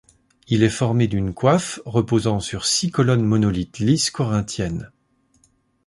[0.47, 4.89] Il est formé d'une coiffe reposant sur six colonnes monolithes lisses corinthiennes.